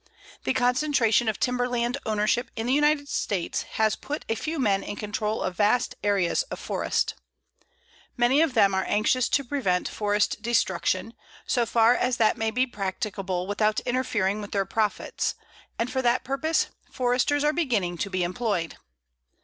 The 0.45 0.53
concentration 0.53 1.29
of 1.29 1.39
timberland 1.39 1.95
ownership 2.07 2.49
in 2.55 2.65
the 2.65 2.73
United 2.73 3.07
States 3.07 3.61
has 3.77 3.95
put 3.95 4.25
a 4.27 4.33
few 4.33 4.57
men 4.57 4.81
in 4.81 4.95
control 4.95 5.43
of 5.43 5.55
vast 5.55 5.93
areas 6.03 6.41
of 6.49 6.57
forest. 6.59 7.13
Many 8.17 8.41
of 8.41 8.55
them 8.55 8.73
are 8.73 8.83
anxious 8.85 9.29
to 9.29 9.43
prevent 9.43 9.87
forest 9.87 10.41
destruction, 10.41 11.13
so 11.45 11.67
far 11.67 11.93
as 11.93 12.17
that 12.17 12.35
may 12.35 12.49
be 12.49 12.65
practicable 12.65 13.45
without 13.45 13.79
interfering 13.81 14.41
with 14.41 14.53
their 14.53 14.65
profits, 14.65 15.35
and 15.77 15.91
for 15.91 16.01
that 16.01 16.23
purpose 16.23 16.69
Foresters 16.89 17.43
are 17.43 17.53
beginning 17.53 17.99
to 17.99 18.09
be 18.09 18.23
employed. 18.23 18.77